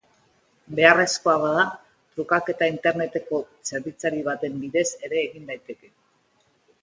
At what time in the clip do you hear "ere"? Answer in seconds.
5.09-5.21